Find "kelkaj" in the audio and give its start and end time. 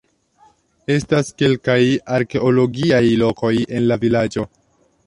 1.41-1.77